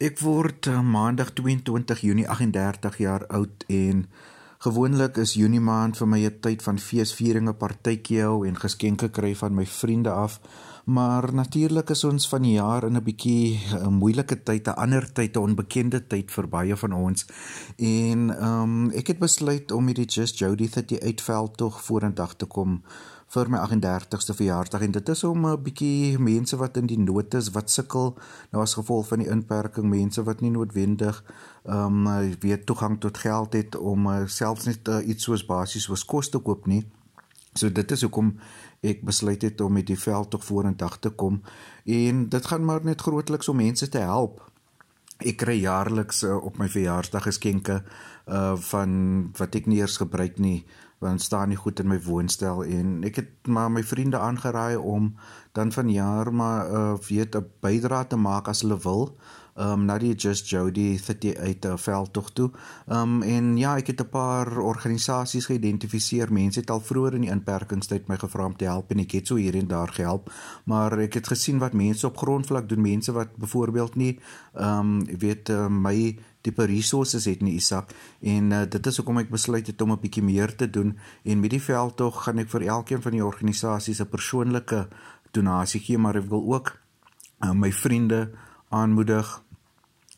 [0.00, 4.06] Ek word uh, maandag 22 Junie 38 jaar oud en
[4.64, 9.34] gewoonlik is Junie maand vir my 'n tyd van feesvieringe, partytjie hou en geskenke kry
[9.36, 10.40] van my vriende af.
[10.86, 14.80] Maar natuurlik is ons van die jaar in 'n bietjie 'n uh, moeilike tyd, 'n
[14.80, 17.26] ander tyd, 'n onbekende tyd vir baie van ons.
[17.76, 22.82] En ehm um, ek het besluit om hierdie Just Jody 38 veldtog vorendag te kom
[23.30, 27.34] vir my 38ste verjaarsdag en dit is om 'n bietjie mense wat in die nood
[27.34, 28.16] is, wat sukkel
[28.50, 31.22] nou as gevolg van die inperking, mense wat nie noodwendig
[31.64, 35.84] ehm um, weer toegang tot geld het om uh, selfs net uh, iets soos basies
[35.84, 36.84] soos kos te koop nie.
[37.54, 38.38] So dit is hoekom
[38.80, 41.42] ek besluit het om met die veld tog vorendag te kom
[41.84, 44.50] en dit gaan maar net grootliks om mense te help.
[45.20, 47.82] Ek kry jaarliks uh, op my verjaarsdag geskenke
[48.30, 48.92] uh van
[49.38, 50.64] wat ek nie eers gebruik nie
[51.00, 55.14] want staan nie goed in my woonstel en ek het maar my vriende aangeraai om
[55.56, 59.16] dan van jaar maar uh, weet 'n bydrae te maak as hulle wil
[59.60, 62.50] um na die just Jody 38 uh, veldtog toe.
[62.88, 66.32] Um en ja, ek het 'n paar organisasies geïdentifiseer.
[66.32, 69.26] Mense het al vroeër in die inperkingstyd my gevra om te help en ek het
[69.26, 70.30] so hier en daar gehelp.
[70.64, 74.18] Maar ek het gesien wat mense op grondvlak doen, mense wat byvoorbeeld nie
[74.54, 79.30] um weet uh, my tipe resources het nie Isak en uh, dit is hoekom ek
[79.30, 82.62] besluit het om 'n bietjie meer te doen en met die veldtog gaan ek vir
[82.62, 84.88] elkeen van die organisasies 'n persoonlike
[85.32, 86.80] donasie gee maar ek wil ook
[87.44, 88.30] uh, my vriende
[88.68, 89.42] aanmoedig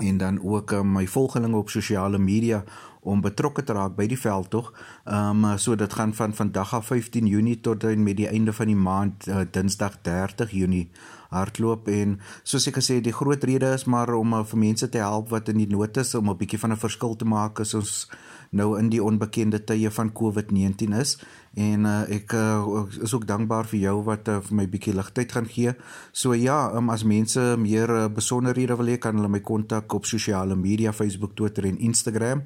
[0.00, 2.64] en dan ook uh, my volgelinge op sosiale media
[3.00, 4.72] om betrokke te raak by die veldtog.
[5.04, 8.52] Ehm um, so dit gaan van vandag af 15 Junie tot en met die einde
[8.52, 10.90] van die maand uh, Dinsdag 30 Junie
[11.30, 14.98] hardloop en soos ek gesê die groot rede is maar om uh, vir mense te
[14.98, 17.74] help wat in die nood is om 'n bietjie van 'n verskil te maak as
[17.74, 18.10] ons
[18.50, 21.18] nou in die onbekende tye van COVID-19 is
[21.54, 25.32] en uh, ek uh, is ook dankbaar vir jou wat uh, vir my bietjie ligtheid
[25.32, 25.74] gaan gee.
[26.12, 30.06] So ja, um, as mense meer uh, besonderhede wil hê, kan hulle my kontak op
[30.06, 32.42] sosiale media, Facebook, Twitter en Instagram.